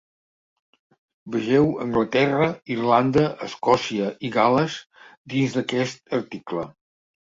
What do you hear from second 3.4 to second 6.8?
Escòcia i Gales dins d'aquest article.